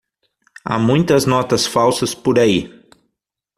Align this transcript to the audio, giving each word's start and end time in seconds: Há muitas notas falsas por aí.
Há 0.65 0.79
muitas 0.79 1.27
notas 1.27 1.67
falsas 1.67 2.15
por 2.15 2.39
aí. 2.39 2.67